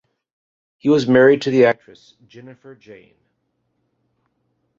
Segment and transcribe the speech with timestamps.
[0.79, 3.13] He was married to the actress Jennifer Jayne.